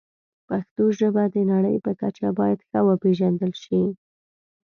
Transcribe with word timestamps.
پښتو 0.47 0.83
ژبه 0.99 1.23
د 1.33 1.35
نړۍ 1.51 1.75
په 1.85 1.91
کچه 2.01 2.27
باید 2.39 2.59
ښه 2.67 2.79
وپیژندل 2.89 3.53
شي. 3.63 3.81